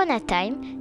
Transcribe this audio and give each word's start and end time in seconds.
Corona 0.00 0.18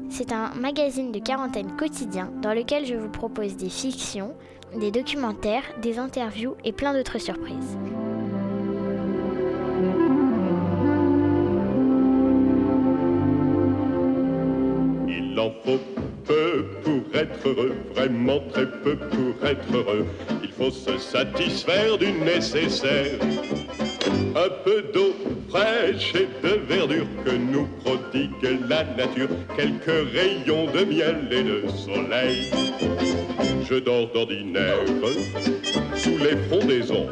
c'est 0.10 0.32
un 0.32 0.52
magazine 0.56 1.12
de 1.12 1.20
quarantaine 1.20 1.76
quotidien 1.76 2.32
dans 2.42 2.54
lequel 2.54 2.86
je 2.86 2.96
vous 2.96 3.10
propose 3.10 3.58
des 3.58 3.70
fictions, 3.70 4.34
des 4.80 4.92
documentaires, 4.92 5.64
des 5.82 6.00
interviews 6.00 6.56
et 6.64 6.72
plein 6.72 6.94
d'autres 6.94 7.18
surprises. 7.18 7.78
Il 15.10 15.38
en 15.38 15.52
faut 15.66 15.80
peu 16.24 16.66
pour 16.84 17.20
être 17.20 17.46
heureux, 17.46 17.76
vraiment 17.94 18.40
très 18.54 18.72
peu 18.72 18.96
pour 18.96 19.46
être 19.46 19.74
heureux. 19.74 20.06
Il 20.44 20.52
faut 20.52 20.72
se 20.72 20.98
satisfaire 20.98 21.98
du 21.98 22.14
nécessaire. 22.14 23.20
Un 24.36 24.50
peu 24.64 24.82
d'eau 24.94 25.14
fraîche 25.50 26.14
et 26.16 26.28
de 26.44 26.56
verdure 26.68 27.08
que 27.26 27.32
nous 27.32 27.68
prodigue 27.84 28.60
la 28.68 28.84
nature. 28.84 29.30
Quelques 29.56 30.12
rayons 30.14 30.68
de 30.72 30.86
miel 30.86 31.28
et 31.32 31.44
de 31.44 31.64
soleil. 31.70 32.52
Je 33.70 33.76
dors 33.76 34.12
d'ordinaire 34.12 34.80
sous 35.96 36.18
les 36.18 36.38
frondaisons 36.48 37.08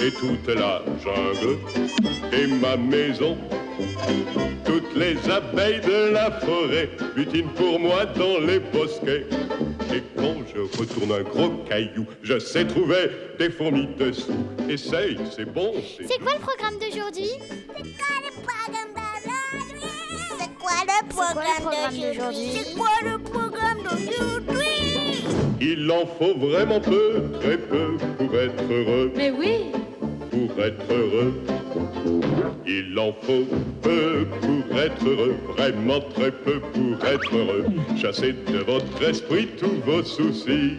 et 0.00 0.10
toute 0.10 0.48
la 0.48 0.82
jungle 1.02 1.58
et 2.32 2.46
ma 2.46 2.76
maison. 2.76 3.36
Toutes 4.64 4.96
les 4.96 5.16
abeilles 5.30 5.80
de 5.80 6.12
la 6.12 6.30
forêt 6.30 6.90
butinent 7.16 7.52
pour 7.54 7.78
moi 7.80 8.04
dans 8.06 8.44
les 8.46 8.58
bosquets. 8.58 9.26
Et 9.94 10.02
quand 10.16 10.36
je 10.54 10.60
retourne 10.78 11.12
un 11.12 11.22
gros 11.22 11.50
caillou, 11.68 12.06
je 12.22 12.38
sais 12.38 12.66
trouver 12.66 13.10
des 13.38 13.50
fourmis 13.50 13.88
dessous. 13.98 14.32
Essaye, 14.68 15.18
c'est 15.36 15.44
bon. 15.44 15.74
C'est 15.98 16.18
quoi 16.18 16.32
le 16.32 16.40
programme 16.40 16.78
d'aujourd'hui? 16.78 17.30
C'est 17.76 17.82
quoi 17.98 18.14
le 18.24 18.32
programme 18.42 18.92
d'aujourd'hui? 18.94 19.90
C'est 20.38 20.54
quoi 20.58 20.72
le 20.86 21.08
programme 21.08 21.94
d'aujourd'hui? 21.94 22.50
C'est 22.54 22.74
quoi 22.74 22.94
le 23.02 23.18
programme 23.18 23.82
d'aujourd'hui? 23.82 24.62
Il 25.60 25.90
en 25.90 26.06
faut 26.06 26.38
vraiment 26.38 26.80
peu, 26.80 27.24
très 27.40 27.58
peu 27.58 27.96
pour 28.16 28.34
être 28.34 28.64
heureux. 28.70 29.12
Mais 29.14 29.30
oui 29.30 29.72
Pour 30.32 30.64
être 30.64 30.90
heureux. 30.90 31.34
Il 32.66 32.98
en 32.98 33.12
faut 33.20 33.44
peu 33.82 34.26
pour 34.40 34.78
être 34.78 35.06
heureux, 35.06 35.34
vraiment 35.56 36.00
très 36.14 36.30
peu 36.30 36.58
pour 36.58 37.06
être 37.06 37.36
heureux. 37.36 37.66
Chassez 38.00 38.32
de 38.32 38.58
votre 38.58 39.02
esprit 39.06 39.48
tous 39.58 39.80
vos 39.84 40.02
soucis. 40.02 40.78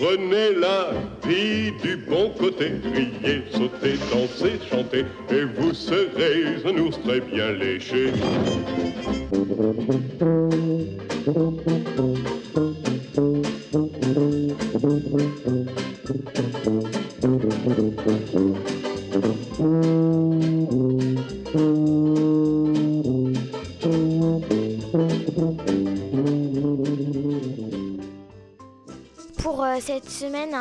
Prenez 0.00 0.54
la 0.54 0.92
vie 1.28 1.72
du 1.82 1.96
bon 1.96 2.30
côté, 2.38 2.70
riez, 2.94 3.42
sautez, 3.50 3.98
dansez, 4.12 4.60
chantez, 4.70 5.04
et 5.30 5.44
vous 5.56 5.74
serez 5.74 6.62
un 6.64 6.78
ours 6.78 7.00
très 7.02 7.20
bien 7.20 7.50
léché. 7.52 8.12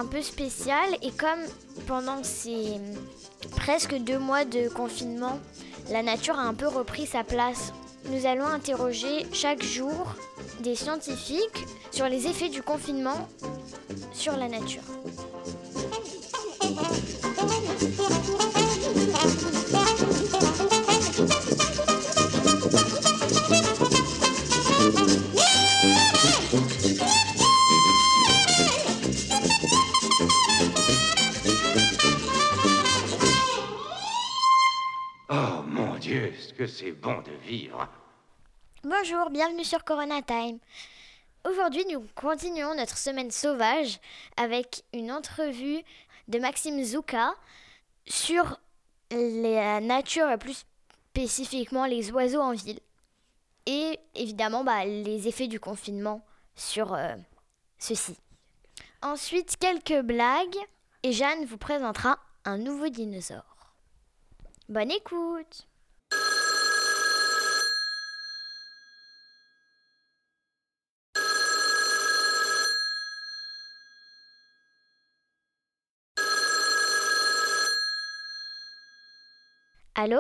Peu 0.08 0.22
spéciale 0.22 0.98
et 1.02 1.12
comme 1.12 1.40
pendant 1.86 2.24
ces 2.24 2.80
presque 3.52 3.96
deux 3.96 4.20
mois 4.20 4.46
de 4.46 4.70
confinement, 4.70 5.40
la 5.92 6.04
nature 6.04 6.40
a 6.40 6.44
un 6.44 6.54
peu 6.54 6.68
repris 6.68 7.06
sa 7.06 7.24
place, 7.24 7.74
nous 8.10 8.26
allons 8.26 8.46
interroger 8.46 9.26
chaque 9.34 9.64
jour 9.64 10.16
des 10.62 10.76
scientifiques 10.76 11.66
sur 11.92 12.08
les 12.08 12.28
effets 12.28 12.50
du 12.50 12.62
confinement 12.62 13.28
sur 14.14 14.36
la 14.38 14.48
nature. 14.48 14.84
Bon 36.86 37.22
de 37.22 37.32
vivre. 37.32 37.88
Bonjour, 38.84 39.30
bienvenue 39.30 39.64
sur 39.64 39.84
Corona 39.84 40.22
Time. 40.22 40.60
Aujourd'hui, 41.50 41.84
nous 41.92 42.06
continuons 42.16 42.76
notre 42.76 42.98
semaine 42.98 43.32
sauvage 43.32 44.00
avec 44.36 44.84
une 44.94 45.12
entrevue 45.12 45.82
de 46.28 46.40
Maxime 46.40 46.84
Zouka 46.84 47.34
sur 48.06 48.60
la 49.12 49.80
nature 49.82 50.30
et 50.30 50.38
plus 50.38 50.66
spécifiquement 51.12 51.86
les 51.86 52.12
oiseaux 52.12 52.42
en 52.42 52.54
ville. 52.54 52.80
Et 53.66 54.00
évidemment, 54.14 54.64
bah, 54.64 54.86
les 54.86 55.28
effets 55.28 55.48
du 55.48 55.60
confinement 55.60 56.24
sur 56.56 56.94
euh, 56.94 57.16
ceci. 57.80 58.16
Ensuite, 59.02 59.58
quelques 59.58 60.06
blagues 60.06 60.58
et 61.04 61.12
Jeanne 61.12 61.46
vous 61.46 61.58
présentera 61.58 62.20
un 62.46 62.58
nouveau 62.58 62.90
dinosaure. 62.90 63.74
Bonne 64.70 64.92
écoute 64.92 65.68
Allô? 80.00 80.20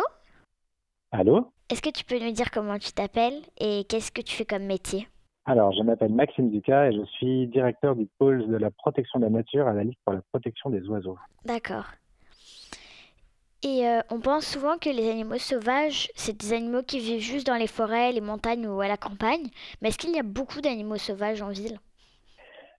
Allô? 1.11 1.51
Est-ce 1.69 1.83
que 1.83 1.91
tu 1.91 2.03
peux 2.03 2.17
nous 2.17 2.31
dire 2.31 2.49
comment 2.49 2.79
tu 2.79 2.91
t'appelles 2.93 3.43
et 3.59 3.83
qu'est-ce 3.87 4.11
que 4.11 4.23
tu 4.23 4.35
fais 4.35 4.43
comme 4.43 4.63
métier? 4.63 5.07
Alors, 5.45 5.71
je 5.71 5.83
m'appelle 5.83 6.11
Maxime 6.11 6.49
Ducas 6.49 6.87
et 6.87 6.93
je 6.93 7.05
suis 7.05 7.45
directeur 7.45 7.95
du 7.95 8.07
pôle 8.17 8.47
de 8.47 8.57
la 8.57 8.71
protection 8.71 9.19
de 9.19 9.25
la 9.25 9.29
nature 9.29 9.67
à 9.67 9.73
la 9.73 9.83
Ligue 9.83 9.99
pour 10.03 10.15
la 10.15 10.23
protection 10.31 10.71
des 10.71 10.81
oiseaux. 10.87 11.19
D'accord. 11.45 11.85
Et 13.61 13.87
euh, 13.87 14.01
on 14.09 14.19
pense 14.19 14.47
souvent 14.47 14.79
que 14.79 14.89
les 14.89 15.11
animaux 15.11 15.37
sauvages, 15.37 16.09
c'est 16.15 16.35
des 16.35 16.53
animaux 16.53 16.81
qui 16.81 16.97
vivent 16.97 17.21
juste 17.21 17.45
dans 17.45 17.53
les 17.53 17.67
forêts, 17.67 18.11
les 18.11 18.21
montagnes 18.21 18.65
ou 18.65 18.81
à 18.81 18.87
la 18.87 18.97
campagne. 18.97 19.45
Mais 19.83 19.89
est-ce 19.89 19.99
qu'il 19.99 20.15
y 20.15 20.19
a 20.19 20.23
beaucoup 20.23 20.59
d'animaux 20.59 20.97
sauvages 20.97 21.43
en 21.43 21.49
ville? 21.49 21.79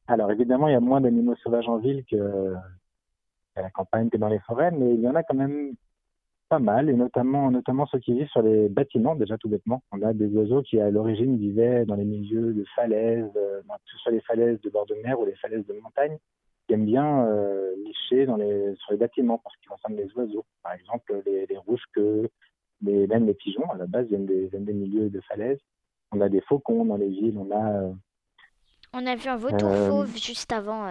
Alors, 0.09 0.33
évidemment, 0.33 0.67
il 0.67 0.73
y 0.73 0.77
a 0.77 0.81
moins 0.81 1.01
d'animaux 1.01 1.37
sauvages 1.45 1.69
en 1.69 1.77
ville 1.77 2.05
que 2.11 2.55
à 3.55 3.63
la 3.63 3.71
campagne 3.71 4.11
que 4.11 4.17
dans 4.17 4.29
les 4.29 4.41
forêts, 4.41 4.73
mais 4.73 4.95
il 4.95 5.01
y 5.01 5.09
en 5.09 5.15
a 5.15 5.23
quand 5.23 5.37
même 5.37 5.77
pas 6.49 6.59
mal, 6.59 6.89
et 6.89 6.95
notamment, 6.95 7.51
notamment 7.51 7.87
ceux 7.87 7.99
qui 7.99 8.13
vivent 8.15 8.29
sur 8.29 8.43
les 8.43 8.69
bâtiments, 8.69 9.15
déjà 9.15 9.37
tout 9.37 9.49
bêtement. 9.49 9.83
On 9.93 10.03
a 10.03 10.13
des 10.13 10.29
oiseaux 10.37 10.63
qui, 10.63 10.81
à 10.81 10.91
l'origine, 10.91 11.37
vivaient 11.37 11.85
dans 11.85 11.95
les 11.95 12.05
milieux 12.05 12.53
de 12.55 12.65
falaises, 12.75 13.31
euh, 13.37 13.61
que 13.61 13.91
ce 13.93 13.99
soit 13.99 14.13
les 14.13 14.21
falaises 14.23 14.61
de 14.63 14.71
bord 14.71 14.87
de 14.87 14.95
mer 15.05 15.19
ou 15.21 15.27
les 15.27 15.37
falaises 15.37 15.67
de 15.67 15.75
montagne, 15.75 16.19
qui 16.67 16.75
aiment 16.75 16.87
bien 16.87 17.27
euh, 17.27 17.75
nicher 17.85 18.27
dans 18.27 18.37
les, 18.37 18.75
sur 18.77 18.93
les 18.93 18.99
bâtiments 18.99 19.39
parce 19.39 19.57
qu'ils 19.59 19.71
ressemblent 19.71 19.97
des 19.97 20.13
oiseaux. 20.17 20.45
Par 20.63 20.73
exemple, 20.73 21.23
les, 21.27 21.47
les 21.47 21.57
rouges-queues, 21.57 22.29
les, 22.83 23.07
même 23.07 23.27
les 23.27 23.35
pigeons, 23.35 23.71
à 23.71 23.77
la 23.77 23.87
base, 23.87 24.07
viennent 24.09 24.27
des, 24.27 24.47
viennent 24.49 24.65
des 24.65 24.73
milieux 24.73 25.11
de 25.11 25.21
falaises. 25.23 25.61
On 26.13 26.21
a 26.21 26.29
des 26.29 26.41
faucons 26.43 26.85
dans 26.85 26.97
les 26.97 27.09
villes, 27.09 27.37
on 27.39 27.51
a... 27.51 27.83
euh, 27.83 27.93
On 28.95 29.07
a 29.07 29.15
vu 29.17 29.29
un 29.29 29.37
vautour 29.37 29.69
Euh, 29.71 29.89
fauve 29.89 30.17
juste 30.17 30.53
avant. 30.53 30.87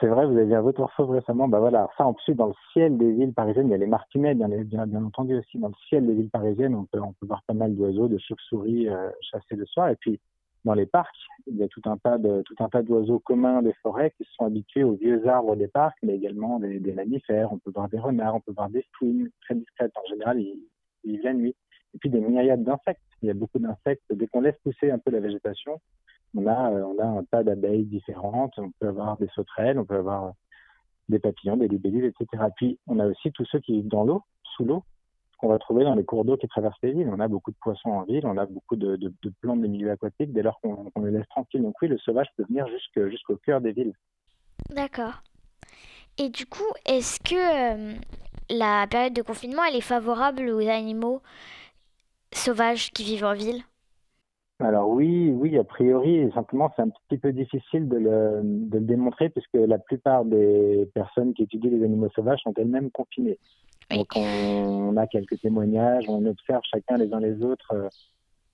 C'est 0.00 0.06
vrai, 0.06 0.26
vous 0.26 0.36
avez 0.38 0.54
un 0.54 0.60
vautour 0.60 0.92
fauve 0.92 1.10
récemment. 1.10 1.48
Bah 1.48 1.58
voilà, 1.58 1.88
ça 1.98 2.06
en 2.06 2.14
plus 2.14 2.34
dans 2.34 2.46
le 2.46 2.54
ciel 2.72 2.96
des 2.98 3.10
villes 3.12 3.32
parisiennes, 3.32 3.66
il 3.66 3.72
y 3.72 3.74
a 3.74 3.78
les 3.78 3.86
martinets, 3.86 4.34
bien, 4.34 4.48
bien, 4.48 4.86
bien 4.86 5.04
entendu 5.04 5.36
aussi. 5.36 5.58
Dans 5.58 5.68
le 5.68 5.74
ciel 5.88 6.06
des 6.06 6.14
villes 6.14 6.30
parisiennes, 6.30 6.76
on 6.76 6.84
peut, 6.84 7.00
on 7.00 7.12
peut 7.14 7.26
voir 7.26 7.42
pas 7.48 7.54
mal 7.54 7.74
d'oiseaux, 7.74 8.06
de 8.06 8.18
chauves-souris 8.18 8.88
euh, 8.88 9.10
chassés 9.20 9.56
le 9.56 9.66
soir. 9.66 9.88
Et 9.88 9.96
puis 9.96 10.20
dans 10.64 10.74
les 10.74 10.86
parcs, 10.86 11.16
il 11.48 11.56
y 11.56 11.64
a 11.64 11.68
tout 11.68 11.82
un 11.86 11.96
tas 11.96 12.82
d'oiseaux 12.82 13.18
communs 13.18 13.62
des 13.62 13.72
forêts 13.82 14.12
qui 14.16 14.24
sont 14.36 14.44
habitués 14.44 14.84
aux 14.84 14.94
vieux 14.94 15.26
arbres 15.26 15.56
des 15.56 15.66
parcs, 15.66 15.98
mais 16.04 16.14
également 16.14 16.60
des, 16.60 16.78
des 16.78 16.92
mammifères. 16.92 17.52
On 17.52 17.58
peut 17.58 17.72
voir 17.74 17.88
des 17.88 17.98
renards, 17.98 18.36
on 18.36 18.40
peut 18.40 18.52
voir 18.52 18.70
des 18.70 18.86
fouines 18.96 19.30
très 19.40 19.56
discrètes. 19.56 19.92
En 19.96 20.08
général, 20.08 20.40
ils 20.40 20.60
vivent 21.04 21.24
la 21.24 21.34
nuit. 21.34 21.56
Et 21.94 21.98
puis 21.98 22.08
des 22.08 22.20
myriades 22.20 22.62
d'insectes. 22.62 23.02
Il 23.20 23.26
y 23.26 23.30
a 23.30 23.34
beaucoup 23.34 23.58
d'insectes. 23.58 24.04
Dès 24.10 24.28
qu'on 24.28 24.40
laisse 24.42 24.58
pousser 24.62 24.92
un 24.92 24.98
peu 24.98 25.10
la 25.10 25.20
végétation, 25.20 25.80
on 26.36 26.46
a, 26.46 26.72
euh, 26.72 26.84
on 26.84 26.98
a 26.98 27.06
un 27.06 27.24
tas 27.24 27.42
d'abeilles 27.42 27.84
différentes. 27.84 28.58
On 28.58 28.70
peut 28.70 28.88
avoir 28.88 29.16
des 29.18 29.28
sauterelles, 29.34 29.78
on 29.78 29.84
peut 29.84 29.96
avoir 29.96 30.24
euh, 30.24 30.30
des 31.08 31.18
papillons, 31.18 31.56
des 31.56 31.68
libellules, 31.68 32.06
etc. 32.06 32.44
Puis 32.56 32.78
on 32.86 32.98
a 32.98 33.06
aussi 33.06 33.30
tous 33.32 33.44
ceux 33.46 33.60
qui 33.60 33.72
vivent 33.72 33.88
dans 33.88 34.04
l'eau, 34.04 34.22
sous 34.56 34.64
l'eau, 34.64 34.84
qu'on 35.38 35.48
va 35.48 35.58
trouver 35.58 35.84
dans 35.84 35.94
les 35.94 36.04
cours 36.04 36.24
d'eau 36.24 36.36
qui 36.36 36.48
traversent 36.48 36.80
les 36.82 36.92
villes. 36.92 37.10
On 37.12 37.20
a 37.20 37.28
beaucoup 37.28 37.50
de 37.50 37.56
poissons 37.60 37.90
en 37.90 38.02
ville, 38.04 38.24
on 38.24 38.38
a 38.38 38.46
beaucoup 38.46 38.76
de, 38.76 38.96
de, 38.96 39.12
de 39.22 39.32
plantes 39.40 39.60
des 39.60 39.68
milieux 39.68 39.90
aquatiques 39.90 40.32
dès 40.32 40.42
lors 40.42 40.60
qu'on 40.60 40.90
les 41.02 41.10
laisse 41.10 41.28
tranquilles. 41.28 41.62
Donc 41.62 41.74
oui, 41.82 41.88
le 41.88 41.98
sauvage 41.98 42.28
peut 42.36 42.44
venir 42.48 42.66
jusqu'au 42.68 43.36
cœur 43.36 43.60
des 43.60 43.72
villes. 43.72 43.94
D'accord. 44.70 45.22
Et 46.18 46.28
du 46.28 46.46
coup, 46.46 46.70
est-ce 46.86 47.20
que 47.20 47.34
euh, 47.34 47.94
la 48.50 48.86
période 48.86 49.14
de 49.14 49.22
confinement, 49.22 49.64
elle 49.64 49.76
est 49.76 49.80
favorable 49.80 50.48
aux 50.50 50.68
animaux 50.68 51.22
sauvages 52.32 52.90
qui 52.92 53.02
vivent 53.02 53.24
en 53.24 53.34
ville? 53.34 53.62
Alors 54.64 54.88
oui, 54.88 55.30
oui, 55.30 55.58
a 55.58 55.64
priori, 55.64 56.30
simplement 56.34 56.70
c'est 56.74 56.82
un 56.82 56.90
petit 57.08 57.18
peu 57.18 57.32
difficile 57.32 57.88
de 57.88 57.96
le, 57.96 58.40
de 58.42 58.78
le, 58.78 58.84
démontrer 58.84 59.28
puisque 59.28 59.54
la 59.54 59.78
plupart 59.78 60.24
des 60.24 60.88
personnes 60.94 61.34
qui 61.34 61.42
étudient 61.42 61.70
les 61.70 61.84
animaux 61.84 62.08
sauvages 62.14 62.40
sont 62.42 62.54
elles-mêmes 62.56 62.90
confinées. 62.90 63.38
Donc 63.90 64.08
on, 64.16 64.96
a 64.96 65.06
quelques 65.06 65.40
témoignages, 65.40 66.04
on 66.08 66.24
observe 66.24 66.62
chacun 66.64 66.96
les 66.96 67.12
uns 67.12 67.20
les 67.20 67.42
autres 67.42 67.72
euh, 67.72 67.88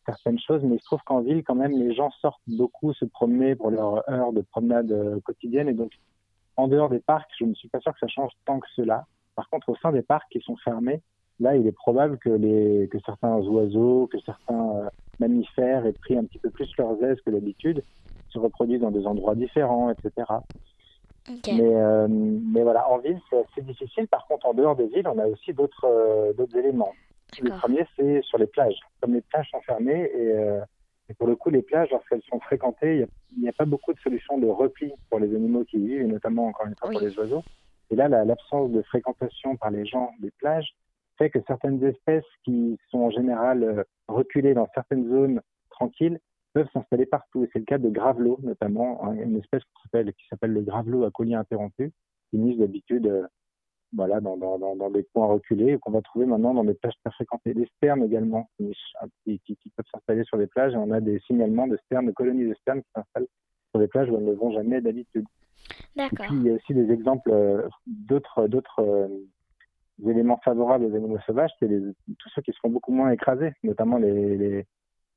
certaines 0.07 0.39
choses, 0.41 0.63
mais 0.65 0.77
il 0.77 0.81
se 0.81 0.85
trouve 0.87 1.03
qu'en 1.05 1.21
ville 1.21 1.45
quand 1.45 1.55
même 1.55 1.73
les 1.73 1.95
gens 1.95 2.11
sortent 2.23 2.41
beaucoup 2.47 2.93
se 2.95 3.05
promener 3.05 3.55
pour 3.55 3.71
leur 3.71 4.09
heure 4.11 4.33
de 4.33 4.41
promenade 4.41 4.91
euh, 4.91 5.21
quotidienne 5.21 5.69
et 5.69 5.75
donc 5.75 5.93
en 6.57 6.67
dehors 6.67 6.89
des 6.89 6.99
parcs, 6.99 7.31
je 7.39 7.45
ne 7.45 7.55
suis 7.55 7.69
pas 7.69 7.81
sûr 7.81 7.93
que 7.93 8.01
ça 8.01 8.09
change 8.09 8.33
tant 8.45 8.59
que 8.59 8.67
cela. 8.75 9.07
Par 9.37 9.49
contre, 9.49 9.69
au 9.69 9.77
sein 9.77 9.93
des 9.93 10.03
parcs 10.03 10.29
qui 10.31 10.41
sont 10.41 10.57
fermés, 10.57 11.01
là, 11.39 11.57
il 11.57 11.65
est 11.69 11.73
probable 11.73 12.19
que, 12.19 12.31
les, 12.31 12.89
que 12.89 12.99
certains 13.07 13.37
oiseaux, 13.37 14.09
que 14.09 14.19
certains 14.19 14.71
euh, 14.77 14.89
mammifères 15.21 15.87
aient 15.87 15.93
pris 15.93 16.17
un 16.17 16.25
petit 16.25 16.39
peu 16.39 16.51
plus 16.51 16.71
leurs 16.79 17.03
aises 17.05 17.21
que 17.25 17.31
d'habitude, 17.31 17.83
se 18.29 18.39
reproduisent 18.39 18.81
dans 18.81 18.91
des 18.91 19.07
endroits 19.07 19.35
différents, 19.35 19.91
etc. 19.91 20.27
Mais, 21.47 21.61
euh, 21.61 22.07
mais 22.09 22.63
voilà, 22.63 22.89
en 22.89 22.99
ville, 22.99 23.21
c'est 23.29 23.39
assez 23.39 23.61
difficile. 23.63 24.09
Par 24.09 24.27
contre, 24.27 24.47
en 24.47 24.55
dehors 24.55 24.77
des 24.77 24.87
villes, 24.87 25.09
on 25.09 25.19
a 25.19 25.27
aussi 25.27 25.53
d'autres 25.53 25.85
euh, 25.85 26.33
d'autres 26.33 26.57
éléments. 26.57 26.93
Le 27.43 27.51
premier, 27.51 27.87
c'est 27.97 28.23
sur 28.23 28.39
les 28.39 28.47
plages. 28.47 28.79
Comme 29.01 29.13
les 29.13 29.21
plages 29.21 29.51
sont 29.51 29.61
fermées, 29.61 30.11
et, 30.15 30.35
et 31.11 31.15
pour 31.15 31.27
le 31.27 31.37
coup, 31.37 31.51
les 31.51 31.61
plages, 31.61 31.91
lorsqu'elles 31.91 32.23
sont 32.23 32.41
fréquentées, 32.41 33.07
il 33.37 33.43
n'y 33.43 33.49
a, 33.49 33.53
pas 33.53 33.67
beaucoup 33.67 33.93
de 33.93 33.99
solutions 33.99 34.39
de 34.39 34.47
repli 34.47 34.93
pour 35.11 35.21
les 35.21 35.35
animaux 35.35 35.65
qui 35.65 35.77
y 35.77 35.87
vivent, 35.87 36.01
et 36.01 36.07
notamment, 36.07 36.47
encore 36.47 36.67
une 36.67 36.75
fois, 36.77 36.91
pour 36.91 37.01
les 37.01 37.19
oiseaux. 37.19 37.43
Et 37.91 37.97
là, 37.97 38.09
l'absence 38.09 38.71
de 38.71 38.83
fréquentation 38.83 39.57
par 39.57 39.71
les 39.71 39.87
gens 39.87 40.13
des 40.21 40.31
plages 40.31 40.75
fait 41.19 41.31
que 41.31 41.41
certaines 41.47 41.83
espèces 41.85 42.25
qui 42.45 42.79
sont 42.91 43.01
en 43.01 43.11
général 43.11 43.63
euh, 43.63 43.85
reculées 44.07 44.55
dans 44.55 44.69
certaines 44.75 45.09
zones 45.09 45.41
tranquilles 45.71 46.19
peuvent 46.55 46.69
s'installer 46.73 47.07
partout. 47.07 47.45
Et 47.45 47.51
c'est 47.53 47.59
le 47.59 47.65
cas 47.65 47.79
de 47.79 47.91
gravelot, 47.91 48.39
notamment, 48.43 49.05
hein, 49.05 49.15
une 49.15 49.37
espèce 49.37 49.63
qui 49.63 50.29
s'appelle, 50.31 50.53
le 50.53 50.63
gravelot 50.63 51.05
à 51.05 51.11
collier 51.11 51.35
interrompu, 51.35 51.93
qui 52.31 52.39
mise 52.39 52.59
d'habitude 52.59 53.07
euh, 53.07 53.27
voilà, 53.93 54.21
dans, 54.21 54.37
dans, 54.37 54.59
dans, 54.59 54.91
des 54.91 55.05
coins 55.13 55.27
reculés 55.27 55.73
et 55.73 55.79
qu'on 55.79 55.93
va 55.93 56.03
trouver 56.03 56.27
maintenant 56.27 56.55
dans 56.55 56.65
des 56.65 56.75
plages 56.75 56.95
très 57.05 57.13
fréquentées. 57.13 57.55
Les 57.55 57.67
sternes 57.77 58.05
également, 58.05 58.49
qui, 58.57 58.75
qui, 59.25 59.57
qui 59.57 59.71
peuvent 59.71 59.87
s'installer 59.93 60.25
sur 60.25 60.39
des 60.39 60.47
plages. 60.47 60.75
Et 60.75 60.77
on 60.77 60.91
a 60.91 61.01
des 61.01 61.21
signalements 61.21 61.67
de 61.67 61.77
sternes, 61.87 62.07
de 62.07 62.13
colonies 62.13 62.49
de 62.49 62.55
sternes 62.55 62.83
qui 62.83 62.91
s'installent 62.95 63.29
sur 63.71 63.81
des 63.81 63.89
plages 63.89 64.11
où 64.11 64.17
elles 64.17 64.25
ne 64.25 64.35
vont 64.35 64.53
jamais 64.53 64.81
d'habitude. 64.81 65.25
Et 65.97 66.09
puis, 66.13 66.29
il 66.33 66.43
y 66.45 66.51
a 66.51 66.55
aussi 66.55 66.75
des 66.75 66.93
exemples 66.93 67.31
euh, 67.33 67.69
d'autres, 67.87 68.47
d'autres 68.47 68.83
les 68.83 69.38
éléments 70.07 70.41
favorables 70.45 70.85
aux 70.85 70.95
animaux 70.95 71.19
sauvages, 71.27 71.51
c'est 71.59 71.69
tous 71.69 72.29
ceux 72.35 72.43
qui 72.43 72.53
se 72.53 72.59
font 72.61 72.71
beaucoup 72.71 72.93
moins 72.93 73.11
écraser, 73.11 73.53
notamment 73.63 73.99
les, 73.99 74.67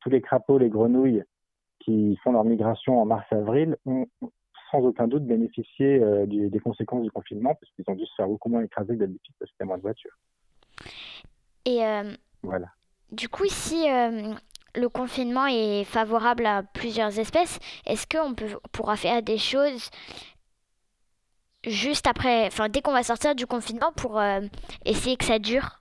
tous 0.02 0.10
les 0.10 0.22
crapauds, 0.22 0.58
les 0.58 0.70
grenouilles 0.70 1.24
qui 1.80 2.18
font 2.24 2.32
leur 2.32 2.44
migration 2.44 3.02
en 3.02 3.06
mars-avril 3.06 3.78
ont 3.86 4.06
sans 4.72 4.80
aucun 4.80 5.08
doute 5.08 5.26
bénéficié 5.26 6.02
euh, 6.02 6.26
des 6.26 6.60
conséquences 6.60 7.04
du 7.04 7.12
confinement 7.12 7.56
parce 7.56 7.72
qu'ils 7.74 7.86
ont 7.88 7.96
dû 7.96 8.06
se 8.06 8.16
faire 8.16 8.28
beaucoup 8.28 8.50
moins 8.50 8.64
écraser 8.64 8.94
que 8.94 9.00
d'habitude 9.00 9.36
parce 9.38 9.52
qu'il 9.52 9.60
y 9.62 9.64
a 9.64 9.66
moins 9.66 9.78
de 9.78 9.82
voitures. 9.82 10.18
Et 11.66 11.84
euh, 11.86 12.14
voilà. 12.42 12.68
Du 13.12 13.28
coup, 13.28 13.46
si 13.48 13.90
euh, 13.92 14.34
le 14.76 14.90
confinement 14.90 15.48
est 15.48 15.84
favorable 15.84 16.46
à 16.46 16.64
plusieurs 16.64 17.20
espèces, 17.20 17.60
est-ce 17.86 18.08
qu'on 18.08 18.34
pourra 18.72 18.96
faire 18.96 19.22
des 19.22 19.38
choses 19.38 19.90
juste 21.66 22.08
après, 22.08 22.48
enfin 22.48 22.70
dès 22.70 22.82
qu'on 22.82 22.94
va 22.94 23.04
sortir 23.04 23.36
du 23.36 23.46
confinement 23.46 23.92
pour 23.96 24.20
euh, 24.20 24.42
essayer 24.86 25.18
que 25.18 25.26
ça 25.26 25.40
dure 25.40 25.78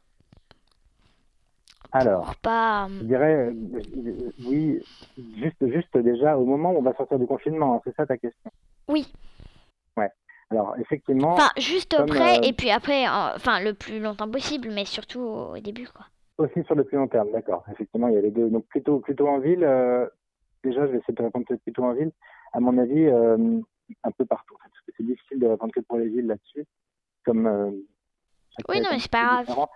alors, 1.92 2.36
pas... 2.36 2.86
je 3.00 3.04
dirais, 3.04 3.34
euh, 3.34 4.30
oui, 4.46 4.80
juste, 5.36 5.56
juste 5.72 5.98
déjà 5.98 6.38
au 6.38 6.44
moment 6.44 6.70
où 6.70 6.78
on 6.78 6.82
va 6.82 6.94
sortir 6.94 7.18
du 7.18 7.26
confinement, 7.26 7.74
hein, 7.74 7.80
c'est 7.82 7.96
ça 7.96 8.06
ta 8.06 8.16
question? 8.16 8.48
Oui. 8.86 9.12
Ouais. 9.96 10.08
Alors, 10.50 10.76
effectivement. 10.78 11.32
Enfin, 11.32 11.50
juste 11.56 11.92
après, 11.94 12.38
euh, 12.38 12.42
et 12.44 12.52
puis 12.52 12.70
après, 12.70 13.08
enfin, 13.08 13.58
le 13.60 13.74
plus 13.74 13.98
longtemps 13.98 14.30
possible, 14.30 14.68
mais 14.72 14.84
surtout 14.84 15.18
au 15.18 15.58
début, 15.58 15.88
quoi. 15.88 16.06
Aussi 16.38 16.62
sur 16.62 16.76
le 16.76 16.84
plus 16.84 16.96
long 16.96 17.08
terme, 17.08 17.32
d'accord. 17.32 17.64
Effectivement, 17.72 18.06
il 18.06 18.14
y 18.14 18.18
a 18.18 18.20
les 18.20 18.30
deux. 18.30 18.50
Donc, 18.50 18.66
plutôt, 18.66 19.00
plutôt 19.00 19.26
en 19.26 19.40
ville, 19.40 19.68
déjà, 20.62 20.86
je 20.86 20.92
vais 20.92 20.98
essayer 20.98 21.14
de 21.14 21.22
répondre 21.24 21.44
plutôt 21.64 21.82
en 21.82 21.94
ville. 21.94 22.12
À 22.52 22.60
mon 22.60 22.78
avis, 22.78 23.08
un 23.08 24.10
peu 24.12 24.24
partout. 24.26 24.56
C'est 25.00 25.06
difficile 25.06 25.38
de 25.40 25.46
répondre 25.46 25.72
que 25.72 25.80
pour 25.80 25.98
les 25.98 26.08
villes 26.08 26.26
là-dessus. 26.26 26.66
Comme, 27.24 27.46
euh, 27.46 27.70
oui, 28.68 28.80
non, 28.80 28.88
mais 28.92 28.98
c'est 28.98 29.10
pas 29.10 29.44
grave. 29.44 29.66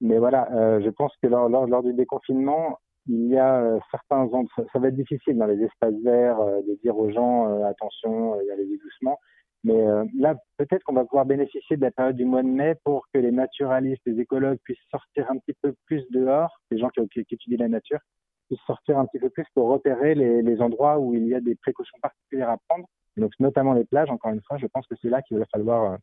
Mais 0.00 0.18
voilà, 0.18 0.50
euh, 0.52 0.80
je 0.82 0.88
pense 0.88 1.12
que 1.22 1.28
lors, 1.28 1.48
lors, 1.48 1.82
du 1.82 1.92
déconfinement, 1.92 2.78
il 3.06 3.28
y 3.28 3.36
a 3.36 3.60
euh, 3.60 3.78
certains 3.90 4.28
ça, 4.56 4.62
ça, 4.72 4.78
va 4.78 4.88
être 4.88 4.96
difficile 4.96 5.36
dans 5.36 5.46
les 5.46 5.62
espaces 5.62 5.94
verts 6.02 6.38
de 6.38 6.78
dire 6.82 6.96
aux 6.96 7.10
gens 7.10 7.62
attention, 7.64 8.40
il 8.40 8.46
y 8.46 8.50
a 8.50 8.56
les 8.56 8.78
doucement. 8.78 9.18
Mais 9.62 9.84
là, 10.18 10.36
peut-être 10.56 10.82
qu'on 10.84 10.94
va 10.94 11.04
pouvoir 11.04 11.26
bénéficier 11.26 11.76
de 11.76 11.82
la 11.82 11.90
période 11.90 12.16
du 12.16 12.24
mois 12.24 12.42
de 12.42 12.48
mai 12.48 12.76
pour 12.82 13.04
que 13.12 13.18
les 13.18 13.30
naturalistes, 13.30 14.00
les 14.06 14.18
écologues 14.18 14.58
puissent 14.64 14.78
sortir 14.90 15.30
un 15.30 15.36
petit 15.36 15.52
peu 15.60 15.74
plus 15.84 16.02
dehors, 16.10 16.58
les 16.70 16.78
gens 16.78 16.88
qui, 16.88 17.06
qui, 17.08 17.26
qui 17.26 17.34
étudient 17.34 17.58
la 17.58 17.68
nature, 17.68 17.98
puissent 18.46 18.64
sortir 18.66 18.98
un 18.98 19.04
petit 19.04 19.18
peu 19.18 19.28
plus 19.28 19.44
pour 19.54 19.68
repérer 19.68 20.14
les, 20.14 20.40
les, 20.40 20.62
endroits 20.62 20.98
où 20.98 21.14
il 21.14 21.26
y 21.26 21.34
a 21.34 21.40
des 21.40 21.56
précautions 21.56 21.98
particulières 22.00 22.48
à 22.48 22.56
prendre. 22.68 22.86
Donc, 23.16 23.32
notamment 23.38 23.72
les 23.72 23.84
plages, 23.84 24.10
encore 24.10 24.32
une 24.32 24.42
fois, 24.42 24.56
je 24.58 24.66
pense 24.66 24.86
que 24.86 24.94
c'est 25.00 25.08
là 25.08 25.22
qu'il 25.22 25.38
va 25.38 25.46
falloir 25.46 25.92
euh, 25.92 25.96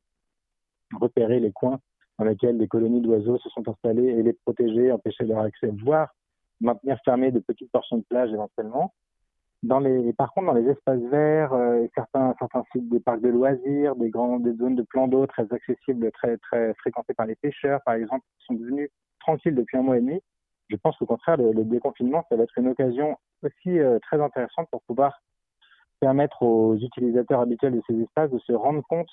repérer 1.00 1.40
les 1.40 1.52
coins 1.52 1.80
dans 2.20 2.26
lesquels 2.26 2.58
des 2.58 2.68
colonies 2.68 3.02
d'oiseaux 3.02 3.38
se 3.38 3.50
sont 3.50 3.68
installées 3.68 4.08
et 4.08 4.24
les 4.24 4.34
protéger, 4.34 4.92
empêcher 4.92 5.26
leur 5.26 5.40
accès, 5.40 5.72
voire 5.84 6.10
maintenir 6.62 6.98
fermées 7.06 7.32
de 7.32 7.40
petites 7.40 7.72
portions 7.72 7.98
de 7.98 8.04
plage 8.04 8.32
éventuellement. 8.32 8.94
Dans 9.64 9.80
les, 9.80 10.14
par 10.14 10.34
contre, 10.34 10.48
dans 10.48 10.54
les 10.54 10.70
espaces 10.70 11.02
verts, 11.10 11.54
euh, 11.54 11.86
certains, 11.96 12.36
certains 12.40 12.64
sites 12.72 12.90
des 12.90 13.00
parcs 13.00 13.22
de 13.22 13.30
loisirs, 13.30 13.96
des 13.96 14.10
grandes 14.10 14.44
des 14.44 14.56
zones 14.56 14.76
de 14.76 14.84
plans 14.84 15.08
d'eau 15.08 15.26
très 15.26 15.52
accessibles, 15.52 16.12
très, 16.12 16.38
très 16.38 16.74
fréquentées 16.76 17.14
par 17.14 17.26
les 17.26 17.36
pêcheurs, 17.36 17.82
par 17.84 17.96
exemple, 17.96 18.24
qui 18.38 18.46
sont 18.46 18.54
devenus 18.54 18.90
tranquilles 19.20 19.56
depuis 19.56 19.78
un 19.78 19.82
mois 19.82 19.98
et 19.98 20.02
demi, 20.02 20.22
je 20.70 20.76
pense 20.76 20.98
qu'au 20.98 21.06
contraire, 21.06 21.38
le, 21.38 21.64
déconfinement, 21.64 22.26
ça 22.30 22.36
va 22.36 22.44
être 22.44 22.58
une 22.58 22.68
occasion 22.68 23.18
aussi 23.44 23.80
euh, 23.80 24.00
très 24.00 24.22
intéressante 24.22 24.68
pour 24.70 24.82
pouvoir 24.84 25.22
permettre 26.00 26.44
aux 26.44 26.76
utilisateurs 26.76 27.42
habituels 27.42 27.76
de 27.76 27.82
ces 27.88 28.00
espaces 28.02 28.32
de 28.32 28.40
se 28.40 28.54
rendre 28.54 28.82
compte 28.88 29.10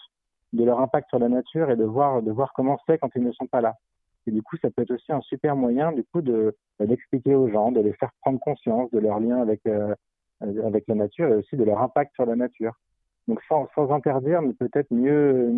de 0.53 0.65
leur 0.65 0.81
impact 0.81 1.09
sur 1.09 1.19
la 1.19 1.29
nature 1.29 1.71
et 1.71 1.77
de 1.77 1.85
voir, 1.85 2.23
de 2.23 2.31
voir 2.31 2.53
comment 2.55 2.79
c'est 2.87 2.99
quand 2.99 3.11
ils 3.17 3.25
ne 3.25 3.33
sont 3.33 3.47
pas 3.47 3.61
là. 3.61 3.75
Et 4.27 4.31
du 4.31 4.43
coup, 4.43 4.57
ça 4.57 4.71
peut 4.71 4.83
être 4.83 4.93
aussi 4.93 5.13
un 5.13 5.21
super 5.21 5.57
moyen, 5.57 5.93
du 5.93 6.05
coup, 6.05 6.23
de 6.23 6.57
bah, 6.79 6.87
d'expliquer 6.87 7.35
aux 7.35 7.49
gens, 7.49 7.73
de 7.73 7.81
les 7.81 7.93
faire 7.95 8.11
prendre 8.23 8.39
conscience 8.41 8.91
de 8.91 8.99
leur 8.99 9.21
lien 9.21 9.41
avec 9.41 9.61
euh, 9.67 9.95
avec 10.41 10.85
la 10.89 10.95
nature 10.95 11.29
et 11.29 11.37
aussi 11.37 11.57
de 11.57 11.65
leur 11.65 11.81
impact 11.81 12.15
sur 12.15 12.27
la 12.27 12.37
nature. 12.37 12.73
Donc, 13.29 13.41
sans, 13.49 13.69
sans 13.75 13.91
interdire, 13.93 14.43
mais 14.43 14.55
peut-être 14.55 14.91
mieux 14.93 15.53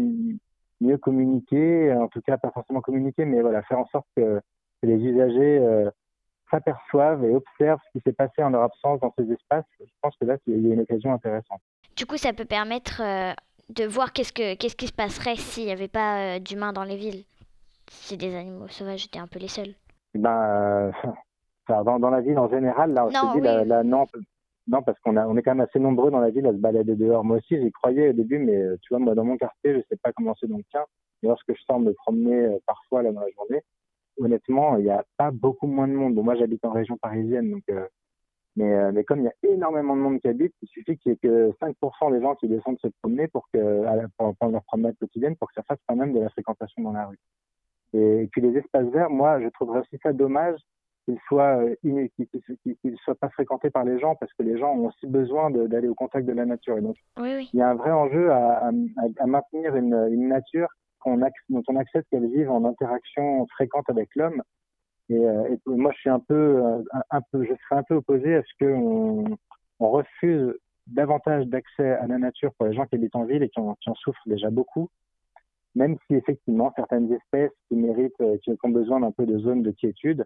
mieux 0.80 0.98
communiquer, 0.98 1.92
en 1.92 2.08
tout 2.08 2.20
cas 2.20 2.36
pas 2.36 2.50
forcément 2.50 2.80
communiquer, 2.80 3.24
mais 3.24 3.40
voilà, 3.40 3.62
faire 3.62 3.78
en 3.78 3.86
sorte 3.86 4.06
que 4.16 4.40
les 4.82 4.96
usagers 4.96 5.58
euh, 5.58 5.90
s'aperçoivent 6.50 7.24
et 7.24 7.34
observent 7.34 7.80
ce 7.86 7.98
qui 7.98 8.02
s'est 8.04 8.12
passé 8.12 8.42
en 8.42 8.50
leur 8.50 8.62
absence 8.62 9.00
dans 9.00 9.12
ces 9.18 9.30
espaces. 9.30 9.64
Je 9.80 9.84
pense 10.00 10.16
que 10.16 10.24
là, 10.24 10.36
il 10.46 10.66
y 10.66 10.70
a 10.70 10.74
une 10.74 10.80
occasion 10.80 11.12
intéressante. 11.12 11.60
Du 11.96 12.06
coup, 12.06 12.16
ça 12.16 12.32
peut 12.32 12.44
permettre 12.44 13.00
euh, 13.02 13.32
de 13.70 13.84
voir 13.84 14.12
qu'est-ce, 14.12 14.32
que, 14.32 14.54
qu'est-ce 14.54 14.76
qui 14.76 14.86
se 14.86 14.92
passerait 14.92 15.36
s'il 15.36 15.64
n'y 15.64 15.72
avait 15.72 15.88
pas 15.88 16.36
euh, 16.36 16.38
d'humains 16.38 16.72
dans 16.72 16.84
les 16.84 16.96
villes. 16.96 17.24
Si 17.88 18.16
des 18.16 18.34
animaux 18.34 18.68
sauvages 18.68 19.06
étaient 19.06 19.18
un 19.18 19.26
peu 19.26 19.38
les 19.38 19.48
seuls. 19.48 19.74
Ben, 20.14 20.92
dans, 21.68 21.98
dans, 21.98 22.10
la 22.10 22.20
ville 22.20 22.38
en 22.38 22.48
général, 22.48 22.92
là, 22.92 23.08
non, 23.12 23.34
dit, 23.34 23.40
là, 23.40 23.82
non, 23.82 24.04
non, 24.66 24.82
parce 24.82 24.98
qu'on 25.00 25.16
on 25.16 25.36
est 25.36 25.42
quand 25.42 25.54
même 25.54 25.66
assez 25.66 25.78
nombreux 25.78 26.10
dans 26.10 26.20
la 26.20 26.30
ville 26.30 26.46
à 26.46 26.52
se 26.52 26.58
balader 26.58 26.96
dehors. 26.96 27.24
Moi 27.24 27.38
aussi, 27.38 27.60
j'y 27.60 27.70
croyais 27.72 28.10
au 28.10 28.12
début, 28.12 28.38
mais 28.38 28.76
tu 28.82 28.88
vois, 28.90 28.98
moi, 28.98 29.14
dans 29.14 29.24
mon 29.24 29.36
quartier, 29.36 29.72
je 29.72 29.78
ne 29.78 29.82
sais 29.88 29.96
pas 30.02 30.12
comment 30.12 30.34
c'est 30.38 30.48
dans 30.48 30.58
le 30.58 30.64
tien. 30.64 30.84
Et 31.22 31.28
lorsque 31.28 31.54
je 31.54 31.62
sors 31.62 31.80
me 31.80 31.92
promener 31.92 32.58
parfois 32.66 33.02
là, 33.02 33.12
dans 33.12 33.20
la 33.20 33.30
journée, 33.30 33.62
honnêtement, 34.18 34.76
il 34.76 34.84
n'y 34.84 34.90
a 34.90 35.04
pas 35.16 35.30
beaucoup 35.30 35.66
moins 35.66 35.88
de 35.88 35.92
monde. 35.92 36.14
Bon, 36.14 36.22
moi, 36.22 36.34
j'habite 36.34 36.64
en 36.64 36.72
région 36.72 36.96
parisienne, 36.96 37.50
donc, 37.50 37.62
euh, 37.70 37.86
mais, 38.56 38.72
euh, 38.72 38.90
mais 38.92 39.04
comme 39.04 39.20
il 39.20 39.24
y 39.24 39.28
a 39.28 39.52
énormément 39.52 39.94
de 39.94 40.00
monde 40.00 40.20
qui 40.20 40.28
habite, 40.28 40.54
il 40.62 40.68
suffit 40.68 40.96
qu'il 40.96 41.12
y 41.12 41.14
ait 41.14 41.18
que 41.18 41.52
5% 41.60 42.10
des 42.10 42.22
gens 42.22 42.34
qui 42.34 42.48
descendent 42.48 42.78
se 42.80 42.88
promener 43.02 43.28
pour 43.28 43.46
que, 43.52 43.84
pour 44.16 44.34
prendre 44.36 44.52
leur 44.52 44.64
promenade 44.64 44.96
quotidienne, 44.98 45.36
pour 45.36 45.48
que 45.48 45.54
ça 45.54 45.62
fasse 45.62 45.78
quand 45.86 45.96
même 45.96 46.14
de 46.14 46.20
la 46.20 46.30
fréquentation 46.30 46.82
dans 46.82 46.92
la 46.92 47.06
rue. 47.06 47.18
Et, 47.92 48.28
puis 48.32 48.40
les 48.40 48.56
espaces 48.58 48.86
verts, 48.86 49.10
moi, 49.10 49.40
je 49.40 49.48
trouverais 49.48 49.80
aussi 49.80 49.98
ça 50.02 50.12
dommage 50.12 50.58
qu'ils 51.04 51.18
soient 51.28 51.62
euh, 51.62 51.74
qu'ils 51.82 52.96
soient 53.04 53.14
pas 53.14 53.28
fréquentés 53.28 53.70
par 53.70 53.84
les 53.84 53.98
gens 54.00 54.16
parce 54.16 54.32
que 54.32 54.42
les 54.42 54.58
gens 54.58 54.74
ont 54.74 54.86
aussi 54.86 55.06
besoin 55.06 55.50
d'aller 55.50 55.88
au 55.88 55.94
contact 55.94 56.26
de 56.26 56.32
la 56.32 56.46
nature. 56.46 56.78
Et 56.78 56.80
donc, 56.80 56.96
il 57.18 57.48
y 57.52 57.62
a 57.62 57.68
un 57.68 57.74
vrai 57.74 57.92
enjeu 57.92 58.30
à, 58.32 58.66
à, 58.66 58.70
à 59.18 59.26
maintenir 59.26 59.76
une, 59.76 59.94
une 60.10 60.28
nature 60.28 60.68
dont 61.48 61.62
on 61.68 61.76
accepte 61.76 62.08
qu'elles 62.10 62.30
vivent 62.30 62.50
en 62.50 62.64
interaction 62.64 63.46
fréquente 63.48 63.88
avec 63.88 64.08
l'homme. 64.16 64.42
Et, 65.08 65.18
euh, 65.18 65.56
moi, 65.66 65.92
je 66.02 66.08
euh, 66.08 66.82
un 67.10 67.20
peu, 67.30 67.44
je 67.44 67.54
serais 67.64 67.76
un 67.76 67.82
peu 67.84 67.94
opposé 67.94 68.36
à 68.36 68.42
ce 68.42 68.64
qu'on 68.64 69.24
on 69.78 69.90
refuse 69.90 70.54
davantage 70.86 71.46
d'accès 71.46 71.90
à 71.90 72.06
la 72.06 72.18
nature 72.18 72.52
pour 72.54 72.66
les 72.66 72.74
gens 72.74 72.86
qui 72.86 72.96
habitent 72.96 73.16
en 73.16 73.24
ville 73.24 73.42
et 73.42 73.48
qui 73.48 73.60
en, 73.60 73.76
souffrent 73.94 74.22
déjà 74.26 74.50
beaucoup, 74.50 74.88
même 75.74 75.96
si 76.06 76.14
effectivement 76.14 76.72
certaines 76.74 77.12
espèces 77.12 77.52
qui 77.68 77.76
méritent, 77.76 78.20
euh, 78.20 78.38
qui 78.38 78.50
ont 78.62 78.68
besoin 78.68 79.00
d'un 79.00 79.12
peu 79.12 79.26
de 79.26 79.38
zone 79.38 79.62
de 79.62 79.70
quiétude, 79.70 80.24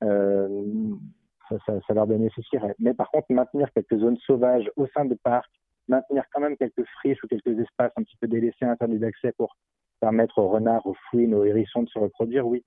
ça, 0.00 1.58
ça, 1.86 1.94
leur 1.94 2.08
bénéficierait. 2.08 2.74
Mais 2.80 2.92
par 2.92 3.08
contre, 3.10 3.26
maintenir 3.30 3.70
quelques 3.72 3.98
zones 3.98 4.16
sauvages 4.26 4.68
au 4.76 4.86
sein 4.88 5.04
des 5.04 5.16
parcs, 5.16 5.52
maintenir 5.86 6.24
quand 6.32 6.40
même 6.40 6.56
quelques 6.56 6.84
friches 6.98 7.22
ou 7.22 7.28
quelques 7.28 7.58
espaces 7.58 7.92
un 7.96 8.02
petit 8.02 8.16
peu 8.16 8.26
délaissés, 8.26 8.64
interdits 8.64 8.98
d'accès 8.98 9.32
pour 9.32 9.56
permettre 10.02 10.38
aux 10.38 10.48
renards, 10.48 10.84
aux 10.84 10.96
fouines, 11.08 11.32
aux 11.32 11.44
hérissons 11.44 11.84
de 11.84 11.88
se 11.88 11.98
reproduire, 11.98 12.44
oui. 12.44 12.64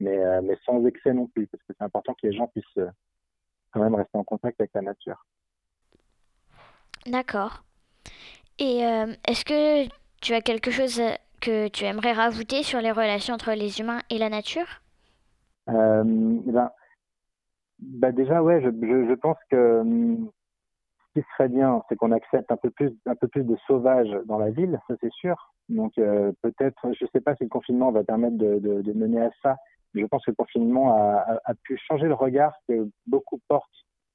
Mais, 0.00 0.16
euh, 0.16 0.40
mais 0.42 0.56
sans 0.64 0.84
excès 0.86 1.12
non 1.12 1.26
plus, 1.26 1.46
parce 1.46 1.62
que 1.64 1.74
c'est 1.76 1.84
important 1.84 2.14
que 2.14 2.26
les 2.26 2.32
gens 2.32 2.48
puissent 2.48 2.64
euh, 2.78 2.88
quand 3.70 3.82
même 3.82 3.94
rester 3.94 4.16
en 4.16 4.24
contact 4.24 4.58
avec 4.58 4.72
la 4.74 4.80
nature. 4.80 5.26
D'accord. 7.06 7.62
Et 8.58 8.86
euh, 8.86 9.12
est-ce 9.28 9.44
que 9.44 9.92
tu 10.22 10.32
as 10.32 10.40
quelque 10.40 10.70
chose 10.70 11.02
que 11.42 11.68
tu 11.68 11.84
aimerais 11.84 12.12
rajouter 12.12 12.62
sur 12.62 12.80
les 12.80 12.92
relations 12.92 13.34
entre 13.34 13.52
les 13.52 13.80
humains 13.80 14.00
et 14.08 14.16
la 14.16 14.30
nature? 14.30 14.80
Eh 15.68 15.72
ben, 15.72 16.70
bah 17.78 18.12
déjà, 18.12 18.42
ouais, 18.42 18.62
je, 18.62 18.70
je, 18.70 19.08
je 19.08 19.14
pense 19.14 19.38
que 19.50 19.80
hum, 19.80 20.30
ce 21.14 21.20
qui 21.20 21.26
serait 21.32 21.48
bien, 21.48 21.82
c'est 21.88 21.96
qu'on 21.96 22.12
accepte 22.12 22.50
un 22.52 22.56
peu 22.56 22.70
plus, 22.70 22.92
un 23.06 23.14
peu 23.14 23.28
plus 23.28 23.44
de 23.44 23.56
sauvages 23.66 24.10
dans 24.26 24.38
la 24.38 24.50
ville, 24.50 24.78
ça 24.88 24.94
c'est 25.00 25.12
sûr. 25.12 25.52
Donc 25.68 25.92
euh, 25.98 26.32
peut-être, 26.42 26.80
je 26.92 27.04
ne 27.04 27.10
sais 27.12 27.20
pas 27.20 27.34
si 27.36 27.44
le 27.44 27.48
confinement 27.48 27.90
va 27.90 28.04
permettre 28.04 28.36
de, 28.36 28.92
mener 28.92 29.20
à 29.22 29.30
ça. 29.42 29.56
Mais 29.94 30.02
je 30.02 30.06
pense 30.06 30.24
que 30.24 30.30
le 30.30 30.36
confinement 30.36 30.92
a, 30.92 31.54
pu 31.64 31.76
changer 31.88 32.06
le 32.06 32.14
regard 32.14 32.52
que 32.68 32.88
beaucoup 33.06 33.40
portent 33.48 33.68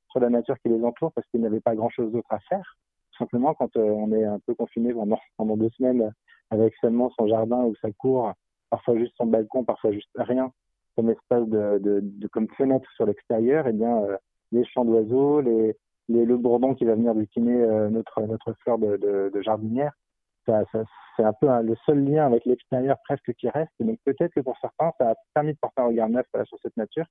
sur 0.09 0.21
la 0.21 0.29
nature 0.29 0.57
qui 0.59 0.69
les 0.69 0.81
entoure 0.83 1.11
parce 1.11 1.27
qu'ils 1.27 1.41
n'avaient 1.41 1.59
pas 1.59 1.75
grand-chose 1.75 2.11
d'autre 2.13 2.31
à 2.31 2.39
faire. 2.39 2.77
Simplement, 3.17 3.53
quand 3.53 3.75
euh, 3.75 3.81
on 3.81 4.11
est 4.13 4.23
un 4.23 4.39
peu 4.39 4.55
confiné 4.55 4.93
pendant, 4.93 5.57
deux 5.57 5.69
semaines 5.71 6.13
avec 6.49 6.73
seulement 6.79 7.09
son 7.17 7.27
jardin 7.27 7.63
ou 7.63 7.75
sa 7.81 7.91
cour, 7.91 8.31
parfois 8.69 8.97
juste 8.97 9.13
son 9.17 9.25
balcon, 9.25 9.65
parfois 9.65 9.91
juste 9.91 10.09
rien, 10.15 10.51
comme 10.95 11.09
espace 11.09 11.47
de, 11.47 12.01
comme 12.31 12.47
fenêtre 12.57 12.89
sur 12.95 13.05
l'extérieur, 13.05 13.67
eh 13.67 13.73
bien 13.73 13.97
euh, 14.03 14.17
les 14.53 14.63
chants 14.65 14.85
d'oiseaux, 14.85 15.41
les, 15.41 15.75
le 16.09 16.37
bourdon 16.37 16.75
qui 16.75 16.85
va 16.85 16.95
venir 16.95 17.13
butiner 17.13 17.61
euh, 17.63 17.89
notre 17.89 18.21
notre 18.21 18.53
fleur 18.61 18.77
de, 18.77 19.41
jardinière, 19.41 19.93
c'est 20.45 21.23
un 21.23 21.33
peu 21.33 21.47
le 21.63 21.75
seul 21.85 22.03
lien 22.03 22.25
avec 22.25 22.45
l'extérieur 22.45 22.97
presque 23.03 23.33
qui 23.33 23.49
reste. 23.49 23.71
Donc 23.79 23.97
peut-être 24.05 24.33
que 24.33 24.41
pour 24.41 24.57
certains, 24.59 24.91
ça 24.99 25.11
a 25.11 25.15
permis 25.33 25.53
de 25.53 25.57
porter 25.59 25.81
un 25.81 25.87
regard 25.87 26.09
neuf 26.09 26.27
sur 26.45 26.57
cette 26.61 26.77
nature. 26.77 27.05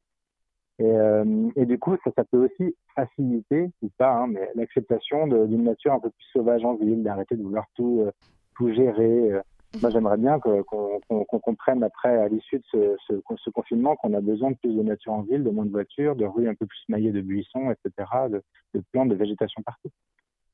Et, 0.78 0.84
euh, 0.84 1.24
du 1.56 1.78
coup, 1.78 1.96
ça, 2.04 2.24
peut 2.24 2.44
aussi 2.44 2.76
faciliter, 2.96 3.70
ou 3.82 3.90
pas, 3.96 4.12
hein, 4.12 4.26
mais 4.26 4.50
l'acceptation 4.56 5.26
d'une 5.26 5.64
nature 5.64 5.92
un 5.92 6.00
peu 6.00 6.10
plus 6.10 6.26
sauvage 6.32 6.64
en 6.64 6.74
ville, 6.74 7.02
d'arrêter 7.02 7.36
de 7.36 7.42
vouloir 7.42 7.64
tout, 7.76 8.02
euh, 8.06 8.10
tout 8.56 8.72
gérer. 8.72 9.40
Moi, 9.80 9.90
j'aimerais 9.90 10.16
bien 10.16 10.38
qu'on 10.38 10.62
qu 10.62 11.24
qu 11.28 11.38
comprenne 11.40 11.82
après, 11.82 12.16
à 12.16 12.28
l'issue 12.28 12.58
de 12.58 12.64
ce, 12.70 12.96
ce, 13.08 13.14
ce 13.36 13.50
confinement, 13.50 13.96
qu'on 13.96 14.14
a 14.14 14.20
besoin 14.20 14.50
de 14.52 14.56
plus 14.56 14.74
de 14.74 14.82
nature 14.82 15.12
en 15.12 15.22
ville, 15.22 15.44
de 15.44 15.50
moins 15.50 15.66
de 15.66 15.70
voitures, 15.70 16.16
de 16.16 16.24
rues 16.24 16.48
un 16.48 16.54
peu 16.54 16.66
plus 16.66 16.84
maillées 16.88 17.12
de 17.12 17.20
buissons, 17.20 17.70
etc., 17.70 18.08
de, 18.30 18.42
de 18.74 18.82
plantes, 18.92 19.08
de 19.08 19.14
végétation 19.14 19.62
partout. 19.62 19.90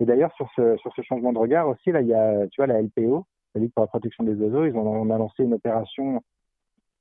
Et 0.00 0.06
d'ailleurs, 0.06 0.32
sur 0.34 0.48
ce, 0.56 0.76
sur 0.78 0.92
ce 0.94 1.02
changement 1.02 1.32
de 1.32 1.38
regard 1.38 1.68
aussi, 1.68 1.92
là, 1.92 2.00
il 2.00 2.08
y 2.08 2.14
a, 2.14 2.46
tu 2.48 2.60
vois, 2.60 2.66
la 2.66 2.80
LPO, 2.80 3.26
la 3.54 3.60
Ligue 3.60 3.72
pour 3.72 3.82
la 3.82 3.88
protection 3.88 4.24
des 4.24 4.34
oiseaux, 4.36 4.64
ils 4.64 4.74
ont, 4.74 4.86
on 4.86 5.10
a 5.10 5.18
lancé 5.18 5.42
une 5.44 5.54
opération 5.54 6.22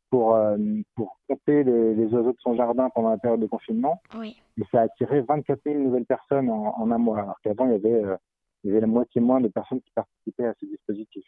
pour, 0.10 0.36
euh, 0.36 0.58
pour 0.96 1.18
compter 1.28 1.64
les, 1.64 1.94
les, 1.94 2.14
oiseaux 2.14 2.32
de 2.34 2.40
son 2.40 2.56
jardin 2.56 2.90
pendant 2.90 3.12
la 3.12 3.18
période 3.18 3.40
de 3.40 3.46
confinement. 3.46 4.02
Oui. 4.18 4.36
Et 4.58 4.64
ça 4.72 4.82
a 4.82 4.84
attiré 4.84 5.22
24 5.22 5.62
000 5.64 5.80
nouvelles 5.80 6.06
personnes 6.06 6.50
en, 6.50 6.76
en 6.78 6.92
un 6.92 6.98
mois, 6.98 7.20
alors 7.22 7.40
qu'avant, 7.44 7.66
il 7.68 7.74
y 7.74 7.76
avait, 7.76 8.04
euh, 8.04 8.18
il 8.64 8.70
y 8.70 8.72
avait 8.72 8.82
la 8.82 8.88
moitié 8.88 9.22
moins 9.22 9.40
de 9.40 9.48
personnes 9.48 9.82
qui 9.82 9.92
participaient 9.92 10.48
à 10.48 10.54
ce 10.60 10.66
dispositif. 10.66 11.24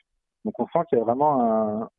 Donc 0.46 0.60
on 0.60 0.68
sent 0.68 0.80
qu'il 0.90 0.98
y 0.98 1.02
a 1.02 1.04
vraiment 1.04 1.42
un, 1.42 1.90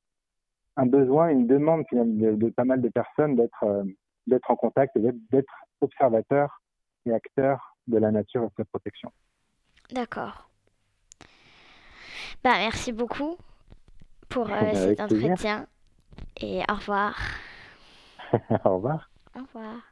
un 0.77 0.87
besoin, 0.87 1.29
une 1.29 1.47
demande 1.47 1.85
de, 1.93 2.35
de, 2.35 2.51
pas 2.51 2.65
mal 2.65 2.81
de 2.81 2.89
personnes 2.89 3.37
d'être 3.37 3.63
euh, 3.65 3.85
d'être 4.27 4.51
en 4.51 4.57
contact 4.57 4.97
et 4.97 5.01
d'être 5.31 5.53
observateurs 5.81 6.63
et 7.07 7.13
acteurs 7.13 7.77
de 7.89 7.99
la 7.99 8.11
nature 8.11 8.43
et 8.45 8.47
de 8.47 8.53
sa 8.57 8.65
protection. 8.65 9.11
D'accord. 9.91 10.49
Bah, 12.45 12.55
merci 12.59 12.93
beaucoup 12.93 13.37
pour 14.29 14.51
euh, 14.51 14.73
cet 14.73 15.01
entretien 15.01 15.67
et 16.41 16.63
au 16.71 16.75
revoir. 16.75 17.17
au 18.65 18.77
revoir. 18.77 19.11
Au 19.37 19.41
revoir. 19.41 19.92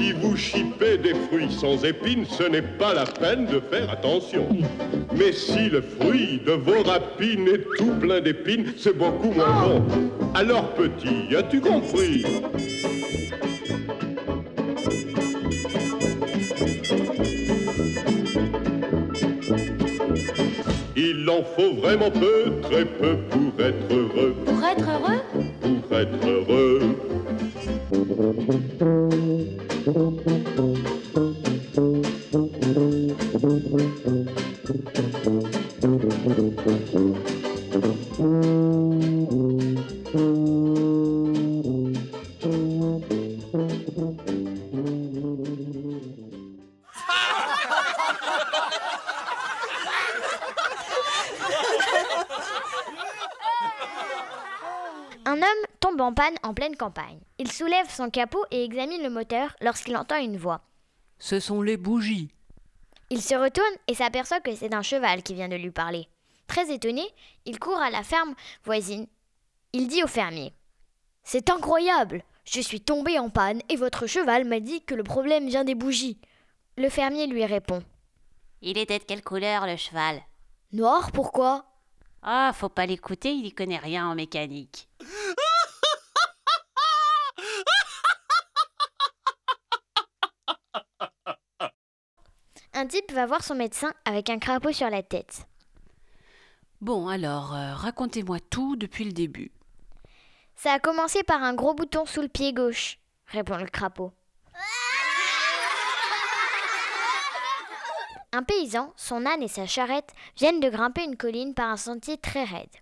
Si 0.00 0.12
vous 0.12 0.34
chipez 0.34 0.96
des 0.96 1.12
fruits 1.28 1.50
sans 1.50 1.84
épines, 1.84 2.24
ce 2.24 2.44
n'est 2.44 2.62
pas 2.62 2.94
la 2.94 3.04
peine 3.04 3.44
de 3.44 3.60
faire 3.60 3.90
attention. 3.90 4.48
Mais 5.14 5.30
si 5.30 5.68
le 5.68 5.82
fruit 5.82 6.40
de 6.46 6.52
vos 6.52 6.82
rapines 6.82 7.46
est 7.46 7.66
tout 7.76 7.92
plein 8.00 8.22
d'épines, 8.22 8.72
c'est 8.78 8.96
beaucoup 8.96 9.30
moins 9.30 9.66
bon. 9.66 9.82
Alors 10.34 10.72
petit, 10.72 11.36
as-tu 11.36 11.60
compris? 11.60 12.24
Il 20.96 21.28
en 21.28 21.44
faut 21.44 21.74
vraiment 21.74 22.10
peu, 22.10 22.54
très 22.62 22.86
peu 22.86 23.18
pour 23.28 23.52
être 23.62 23.94
heureux. 23.94 24.34
Pour 24.46 24.64
être 24.64 24.88
heureux? 24.88 25.20
Pour 25.60 25.98
être 25.98 26.26
heureux. 26.26 26.96
Un 29.82 29.86
homme 55.36 55.64
tombe 55.80 56.00
en 56.02 56.12
panne 56.12 56.36
en 56.42 56.52
pleine 56.52 56.76
campagne. 56.76 57.20
Il 57.40 57.50
soulève 57.50 57.88
son 57.88 58.10
capot 58.10 58.44
et 58.50 58.64
examine 58.64 59.02
le 59.02 59.08
moteur 59.08 59.56
lorsqu'il 59.62 59.96
entend 59.96 60.18
une 60.18 60.36
voix. 60.36 60.60
Ce 61.18 61.40
sont 61.40 61.62
les 61.62 61.78
bougies. 61.78 62.28
Il 63.08 63.22
se 63.22 63.34
retourne 63.34 63.76
et 63.88 63.94
s'aperçoit 63.94 64.40
que 64.40 64.54
c'est 64.54 64.74
un 64.74 64.82
cheval 64.82 65.22
qui 65.22 65.32
vient 65.32 65.48
de 65.48 65.56
lui 65.56 65.70
parler. 65.70 66.06
Très 66.48 66.70
étonné, 66.70 67.02
il 67.46 67.58
court 67.58 67.80
à 67.80 67.88
la 67.88 68.02
ferme 68.02 68.34
voisine. 68.62 69.06
Il 69.72 69.88
dit 69.88 70.02
au 70.02 70.06
fermier 70.06 70.52
C'est 71.24 71.48
incroyable 71.48 72.24
Je 72.44 72.60
suis 72.60 72.82
tombé 72.82 73.18
en 73.18 73.30
panne 73.30 73.62
et 73.70 73.76
votre 73.76 74.06
cheval 74.06 74.44
m'a 74.44 74.60
dit 74.60 74.82
que 74.82 74.94
le 74.94 75.02
problème 75.02 75.48
vient 75.48 75.64
des 75.64 75.74
bougies. 75.74 76.20
Le 76.76 76.90
fermier 76.90 77.26
lui 77.26 77.46
répond 77.46 77.82
Il 78.60 78.76
était 78.76 78.98
de 78.98 79.04
quelle 79.04 79.24
couleur 79.24 79.66
le 79.66 79.78
cheval 79.78 80.20
Noir, 80.72 81.10
pourquoi? 81.10 81.64
Ah, 82.22 82.52
faut 82.54 82.68
pas 82.68 82.84
l'écouter, 82.84 83.32
il 83.32 83.46
y 83.46 83.52
connaît 83.54 83.78
rien 83.78 84.10
en 84.10 84.14
mécanique. 84.14 84.90
Un 92.80 92.86
type 92.86 93.12
va 93.12 93.26
voir 93.26 93.44
son 93.44 93.56
médecin 93.56 93.92
avec 94.06 94.30
un 94.30 94.38
crapaud 94.38 94.72
sur 94.72 94.88
la 94.88 95.02
tête. 95.02 95.46
Bon, 96.80 97.08
alors, 97.08 97.54
euh, 97.54 97.74
racontez-moi 97.74 98.38
tout 98.40 98.74
depuis 98.74 99.04
le 99.04 99.12
début. 99.12 99.52
Ça 100.56 100.72
a 100.72 100.78
commencé 100.78 101.22
par 101.22 101.42
un 101.42 101.52
gros 101.52 101.74
bouton 101.74 102.06
sous 102.06 102.22
le 102.22 102.28
pied 102.28 102.54
gauche, 102.54 102.98
répond 103.26 103.58
le 103.58 103.66
crapaud. 103.66 104.14
Un 108.32 108.42
paysan, 108.42 108.94
son 108.96 109.26
âne 109.26 109.42
et 109.42 109.48
sa 109.48 109.66
charrette 109.66 110.14
viennent 110.38 110.60
de 110.60 110.70
grimper 110.70 111.04
une 111.04 111.18
colline 111.18 111.52
par 111.52 111.68
un 111.68 111.76
sentier 111.76 112.16
très 112.16 112.44
raide. 112.44 112.74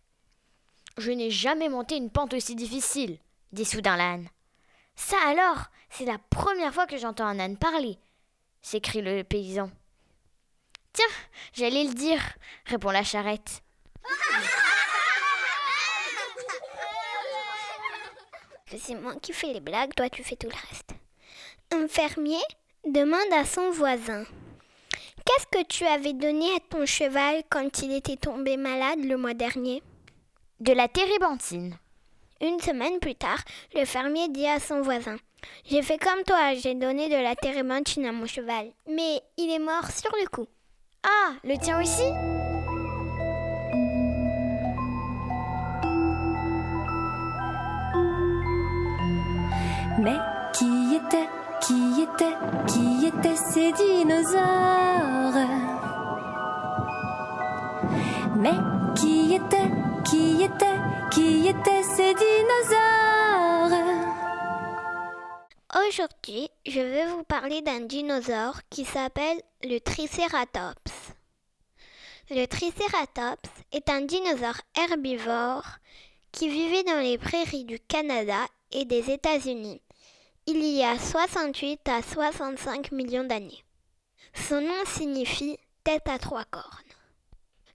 Je 0.97 1.11
n'ai 1.11 1.31
jamais 1.31 1.69
monté 1.69 1.97
une 1.97 2.11
pente 2.11 2.35
aussi 2.35 2.55
difficile, 2.55 3.19
dit 3.51 3.65
soudain 3.65 3.97
l'âne. 3.97 4.29
Ça 4.95 5.17
alors, 5.27 5.65
c'est 5.91 6.05
la 6.05 6.19
première 6.31 6.73
fois 6.73 6.87
que 6.87 6.99
j'entends 6.99 7.27
un 7.27 7.41
âne 7.41 7.57
parler, 7.57 7.99
s'écrie 8.63 9.03
le 9.03 9.25
paysan. 9.25 9.73
Tiens, 10.93 11.05
j'allais 11.53 11.85
le 11.85 11.95
dire, 11.95 12.21
répond 12.67 12.91
la 12.91 13.05
charrette. 13.05 13.63
C'est 18.77 18.95
moi 18.95 19.15
qui 19.17 19.33
fais 19.33 19.53
les 19.53 19.61
blagues, 19.61 19.95
toi 19.95 20.09
tu 20.11 20.23
fais 20.23 20.37
tout 20.37 20.49
le 20.49 20.69
reste. 20.69 20.91
Un 21.73 21.89
fermier 21.89 22.41
demande 22.87 23.33
à 23.33 23.45
son 23.45 23.71
voisin 23.71 24.25
Qu'est-ce 25.25 25.47
que 25.59 25.65
tu 25.67 25.85
avais 25.85 26.15
donné 26.15 26.47
à 26.55 26.61
ton 26.71 26.87
cheval 26.87 27.43
quand 27.51 27.83
il 27.83 27.93
était 27.93 28.17
tombé 28.17 28.57
malade 28.57 29.05
le 29.05 29.17
mois 29.19 29.35
dernier? 29.35 29.83
De 30.61 30.73
la 30.73 30.89
térébenthine. 30.89 31.77
Une 32.41 32.61
semaine 32.61 32.99
plus 32.99 33.15
tard, 33.15 33.39
le 33.75 33.85
fermier 33.85 34.29
dit 34.29 34.47
à 34.47 34.61
son 34.61 34.81
voisin 34.81 35.17
J'ai 35.67 35.83
fait 35.83 35.99
comme 35.99 36.23
toi, 36.25 36.55
j'ai 36.55 36.75
donné 36.75 37.09
de 37.09 37.23
la 37.23 37.37
térébenthine 37.37 38.07
à 38.07 38.13
mon 38.13 38.27
cheval, 38.27 38.71
mais 38.89 39.21
il 39.37 39.51
est 39.51 39.59
mort 39.59 39.91
sur 39.91 40.11
le 40.21 40.27
coup. 40.29 40.47
Ah, 41.05 41.33
le 41.45 41.57
tien 41.59 41.81
aussi 41.81 42.03
Mais 50.01 50.17
qui 50.53 50.97
était, 50.97 51.29
qui 51.61 52.03
était, 52.03 52.37
qui 52.67 53.07
étaient 53.07 53.37
ces 53.37 53.73
dinosaures 53.73 54.41
Mais 58.37 58.55
qui 58.97 59.35
était, 59.35 59.71
qui 60.05 60.43
était, 60.43 60.81
qui 61.11 61.49
étaient 61.49 61.83
ces 61.83 62.15
dinosaures 62.15 62.98
Aujourd'hui, 65.89 66.51
je 66.67 66.81
vais 66.81 67.07
vous 67.07 67.23
parler 67.23 67.63
d'un 67.63 67.81
dinosaure 67.81 68.61
qui 68.69 68.85
s'appelle 68.85 69.41
le 69.63 69.79
Triceratops. 69.79 71.15
Le 72.31 72.47
Triceratops 72.47 73.51
est 73.73 73.89
un 73.89 74.03
dinosaure 74.03 74.61
herbivore 74.77 75.79
qui 76.31 76.49
vivait 76.49 76.85
dans 76.85 77.01
les 77.01 77.17
prairies 77.17 77.65
du 77.65 77.79
Canada 77.79 78.47
et 78.73 78.85
des 78.85 79.11
États-Unis 79.11 79.81
il 80.47 80.65
y 80.65 80.83
a 80.83 80.99
68 80.99 81.89
à 81.89 82.03
65 82.03 82.93
millions 82.93 83.25
d'années. 83.25 83.65
Son 84.33 84.63
nom 84.63 84.85
signifie 84.87 85.59
tête 85.85 86.09
à 86.09 86.19
trois 86.19 86.45
cornes. 86.45 86.65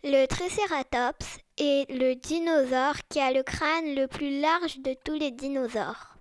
Le 0.03 0.25
Triceratops 0.25 1.39
est 1.57 1.89
le 1.91 2.15
dinosaure 2.15 2.97
qui 3.09 3.19
a 3.19 3.31
le 3.31 3.43
crâne 3.43 3.93
le 3.95 4.07
plus 4.07 4.39
large 4.39 4.79
de 4.79 4.95
tous 5.05 5.13
les 5.13 5.29
dinosaures. 5.29 6.12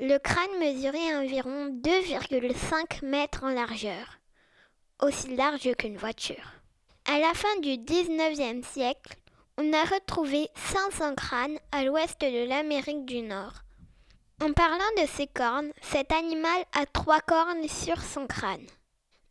Le 0.00 0.18
crâne 0.18 0.58
mesurait 0.58 1.14
environ 1.14 1.68
2,5 1.68 3.04
mètres 3.04 3.44
en 3.44 3.50
largeur, 3.50 4.18
aussi 5.00 5.36
large 5.36 5.72
qu'une 5.78 5.96
voiture. 5.96 6.52
À 7.04 7.20
la 7.20 7.32
fin 7.32 7.60
du 7.60 7.76
19e 7.76 8.64
siècle, 8.64 9.14
on 9.56 9.72
a 9.72 9.84
retrouvé 9.84 10.48
500 10.56 11.14
crânes 11.14 11.58
à 11.70 11.84
l'ouest 11.84 12.20
de 12.20 12.48
l'Amérique 12.48 13.04
du 13.04 13.22
Nord. 13.22 13.52
En 14.42 14.52
parlant 14.52 14.78
de 15.00 15.06
ses 15.06 15.28
cornes, 15.28 15.70
cet 15.80 16.10
animal 16.10 16.64
a 16.72 16.86
trois 16.86 17.20
cornes 17.20 17.68
sur 17.68 18.02
son 18.02 18.26
crâne. 18.26 18.66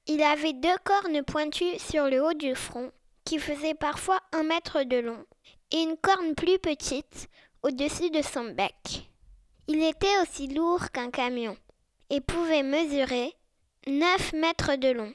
Il 0.07 0.23
avait 0.23 0.53
deux 0.53 0.77
cornes 0.85 1.23
pointues 1.23 1.77
sur 1.77 2.05
le 2.05 2.23
haut 2.23 2.33
du 2.33 2.55
front, 2.55 2.89
qui 3.25 3.37
faisaient 3.37 3.73
parfois 3.73 4.21
un 4.31 4.43
mètre 4.43 4.83
de 4.83 4.97
long, 4.97 5.25
et 5.71 5.81
une 5.81 5.97
corne 5.97 6.35
plus 6.35 6.57
petite 6.59 7.27
au-dessus 7.63 8.11
de 8.11 8.21
son 8.21 8.45
bec. 8.45 9.09
Il 9.67 9.81
était 9.81 10.19
aussi 10.21 10.47
lourd 10.47 10.91
qu'un 10.91 11.09
camion, 11.09 11.57
et 12.09 12.19
pouvait 12.19 12.63
mesurer 12.63 13.33
9 13.87 14.33
mètres 14.33 14.75
de 14.75 14.89
long, 14.89 15.13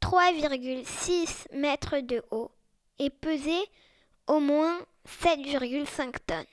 3,6 0.00 1.52
mètres 1.52 2.00
de 2.00 2.22
haut, 2.30 2.50
et 2.98 3.10
peser 3.10 3.62
au 4.26 4.40
moins 4.40 4.78
7,5 5.06 6.14
tonnes. 6.26 6.44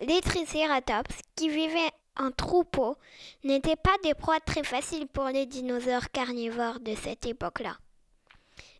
Les 0.00 0.20
tricératops, 0.20 1.14
qui 1.36 1.48
vivaient 1.48 1.92
en 2.18 2.30
troupeau, 2.30 2.96
n'étaient 3.44 3.76
pas 3.76 3.96
des 4.02 4.14
proies 4.14 4.40
très 4.40 4.64
faciles 4.64 5.06
pour 5.06 5.26
les 5.26 5.46
dinosaures 5.46 6.10
carnivores 6.10 6.80
de 6.80 6.94
cette 6.94 7.26
époque-là. 7.26 7.76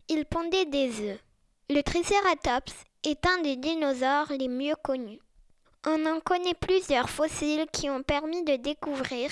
Ils 0.09 0.25
pondaient 0.25 0.67
des 0.67 1.11
œufs. 1.11 1.21
Le 1.71 1.83
tricératops 1.83 2.75
est 3.05 3.27
un 3.27 3.43
des 3.43 3.57
dinosaures 3.57 4.33
les 4.33 4.49
mieux 4.49 4.77
connus. 4.83 5.21
On 5.87 6.07
en 6.07 6.21
connaît 6.21 6.55
plusieurs 6.55 7.11
fossiles 7.11 7.67
qui 7.73 7.91
ont 7.91 8.03
permis 8.03 8.45
de 8.45 8.57
découvrir 8.57 9.31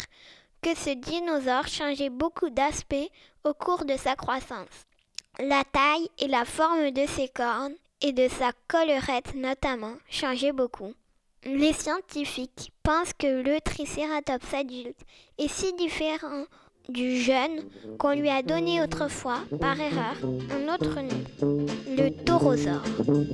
que 0.63 0.77
ce 0.77 0.91
dinosaure 0.91 1.69
changeait 1.69 2.11
beaucoup 2.11 2.51
d'aspect 2.51 3.09
au 3.45 3.55
cours 3.55 3.85
de 3.85 3.97
sa 3.97 4.17
croissance. 4.17 4.87
La 5.39 5.63
taille 5.65 6.11
et 6.19 6.27
la 6.27 6.45
forme 6.45 6.91
de 6.91 7.07
ses 7.07 7.29
cornes 7.29 7.77
et 8.01 8.13
de 8.13 8.29
sa 8.29 8.51
collerette 8.67 9.35
notamment 9.37 9.95
changeaient 10.09 10.53
beaucoup. 10.53 10.93
Les 11.45 11.73
scientifiques 11.73 12.73
pensent 12.83 13.15
que 13.15 13.43
le 13.43 13.61
Triceratops 13.61 14.53
adulte 14.53 15.01
est 15.39 15.49
si 15.49 15.73
différent 15.75 16.45
du 16.88 17.21
jeune 17.21 17.62
qu'on 17.99 18.14
lui 18.14 18.29
a 18.29 18.43
donné 18.43 18.83
autrefois, 18.83 19.38
par 19.61 19.79
erreur, 19.81 20.16
un 20.51 20.75
autre 20.75 21.01
nom, 21.01 21.23
le 21.97 22.11
taurosaure. 22.25 22.83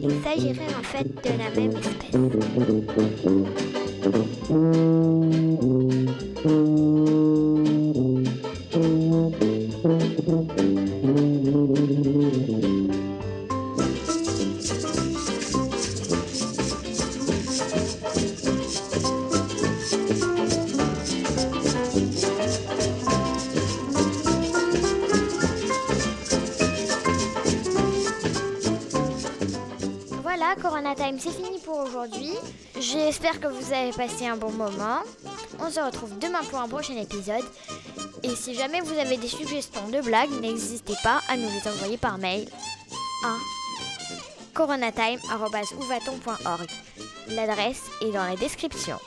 Il 0.02 0.10
s'agirait 0.22 0.74
en 0.78 0.82
fait 0.82 1.04
de 1.04 1.30
la 1.38 1.50
même 1.54 1.76
espèce. 1.76 2.14
C'est 31.18 31.30
fini 31.30 31.58
pour 31.64 31.78
aujourd'hui. 31.78 32.32
J'espère 32.78 33.40
que 33.40 33.46
vous 33.46 33.72
avez 33.72 33.92
passé 33.92 34.26
un 34.26 34.36
bon 34.36 34.50
moment. 34.50 35.00
On 35.60 35.70
se 35.70 35.80
retrouve 35.80 36.18
demain 36.18 36.42
pour 36.50 36.58
un 36.58 36.68
prochain 36.68 36.96
épisode. 36.96 37.44
Et 38.22 38.34
si 38.34 38.54
jamais 38.54 38.80
vous 38.80 38.98
avez 38.98 39.16
des 39.16 39.28
suggestions 39.28 39.88
de 39.88 40.00
blagues, 40.00 40.30
n'hésitez 40.40 40.94
pas 41.02 41.20
à 41.28 41.36
nous 41.36 41.48
les 41.48 41.68
envoyer 41.68 41.96
par 41.96 42.18
mail 42.18 42.48
à 43.24 43.34
coronatime.org. 44.54 46.68
L'adresse 47.28 47.82
est 48.00 48.12
dans 48.12 48.24
la 48.24 48.36
description. 48.36 48.98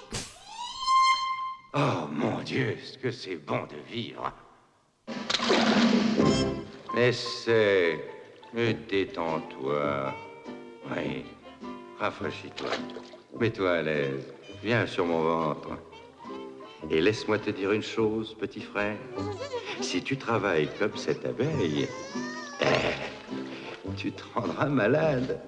Oh 1.73 2.07
mon 2.11 2.41
Dieu, 2.41 2.77
ce 2.83 2.97
que 2.97 3.11
c'est 3.11 3.35
bon 3.35 3.67
de 3.67 3.77
vivre? 3.91 4.31
Essaie, 6.97 7.99
détends-toi. 8.53 10.13
Oui, 10.91 11.23
rafraîchis-toi. 11.99 12.69
Mets-toi 13.39 13.71
à 13.71 13.81
l'aise. 13.81 14.33
Viens 14.63 14.85
sur 14.85 15.05
mon 15.05 15.21
ventre. 15.21 15.69
Et 16.89 17.01
laisse-moi 17.01 17.37
te 17.39 17.49
dire 17.49 17.71
une 17.71 17.83
chose, 17.83 18.35
petit 18.39 18.61
frère. 18.61 18.97
Si 19.81 20.01
tu 20.01 20.17
travailles 20.17 20.69
comme 20.79 20.95
cette 20.95 21.25
abeille, 21.25 21.87
eh, 22.61 23.93
tu 23.95 24.11
te 24.11 24.23
rendras 24.33 24.67
malade. 24.67 25.39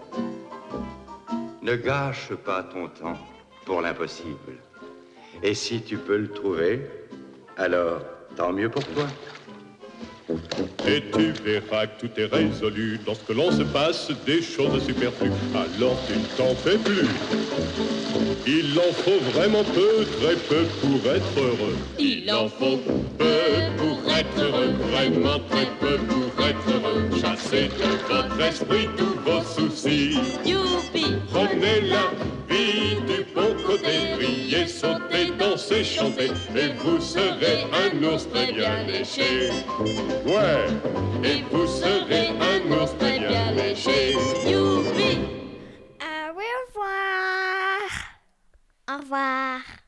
Ne 1.61 1.75
gâche 1.75 2.33
pas 2.33 2.63
ton 2.63 2.87
temps 2.89 3.17
pour 3.65 3.81
l'impossible. 3.81 4.57
Et 5.43 5.53
si 5.53 5.81
tu 5.81 5.97
peux 5.97 6.17
le 6.17 6.29
trouver, 6.29 6.81
alors 7.57 8.01
tant 8.35 8.51
mieux 8.51 8.69
pour 8.69 8.83
toi. 8.85 9.07
Et 10.87 11.03
tu 11.13 11.31
verras 11.43 11.87
que 11.87 12.01
tout 12.01 12.19
est 12.19 12.25
résolu 12.25 12.99
lorsque 13.05 13.29
l'on 13.29 13.51
se 13.51 13.63
passe 13.63 14.11
des 14.25 14.41
choses 14.41 14.83
superflues. 14.85 15.31
Alors 15.53 15.97
tu 16.07 16.13
ne 16.17 16.25
t'en 16.37 16.55
fais 16.55 16.77
plus. 16.77 17.07
Il 18.47 18.77
en 18.79 18.91
faut 18.93 19.19
vraiment 19.31 19.63
peu, 19.63 20.05
très 20.19 20.35
peu 20.35 20.65
pour 20.81 21.11
être 21.11 21.39
heureux. 21.39 21.77
Il 21.99 22.31
en 22.31 22.47
faut 22.49 22.77
peu 23.17 23.25
pour 23.77 24.11
être 24.11 24.41
heureux, 24.41 24.73
vraiment 24.91 25.39
très 25.49 25.67
peu 25.79 25.97
pour 25.97 26.45
être 26.45 26.67
heureux. 26.73 27.09
Chassez 27.21 27.69
de 27.69 28.13
votre 28.13 28.41
esprit 28.41 28.89
tous 28.97 29.19
vos 29.23 29.43
soucis. 29.43 30.17
Youpi! 30.45 31.05
Prenez 31.31 31.91
côté, 33.71 34.13
riez, 34.15 34.67
sautez, 34.67 35.31
dansez, 35.39 35.83
chantez, 35.83 36.31
et 36.55 36.73
vous 36.83 36.99
serez 36.99 37.65
un 37.71 38.03
ours 38.03 38.27
très 38.29 38.51
bien 38.51 38.83
léché. 38.83 39.49
Ouais, 40.25 40.67
et 41.23 41.43
vous 41.51 41.67
serez 41.67 42.29
un 42.29 42.71
ours 42.71 42.97
très 42.97 43.19
bien 43.19 43.51
léché. 43.51 44.13
Youpi! 44.45 45.19
Au 46.01 46.33
revoir. 46.33 47.89
Au 48.89 48.97
revoir. 48.97 49.80